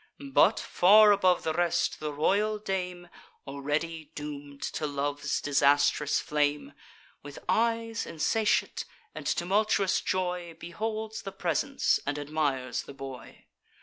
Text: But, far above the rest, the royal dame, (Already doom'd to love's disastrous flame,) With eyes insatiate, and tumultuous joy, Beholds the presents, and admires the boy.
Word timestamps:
But, 0.33 0.59
far 0.59 1.11
above 1.11 1.43
the 1.43 1.53
rest, 1.53 1.99
the 1.99 2.11
royal 2.11 2.57
dame, 2.57 3.07
(Already 3.45 4.05
doom'd 4.15 4.63
to 4.73 4.87
love's 4.87 5.39
disastrous 5.39 6.19
flame,) 6.19 6.73
With 7.21 7.37
eyes 7.47 8.07
insatiate, 8.07 8.83
and 9.13 9.27
tumultuous 9.27 10.01
joy, 10.01 10.55
Beholds 10.59 11.21
the 11.21 11.31
presents, 11.31 11.99
and 12.03 12.17
admires 12.17 12.81
the 12.81 12.95
boy. 12.95 13.45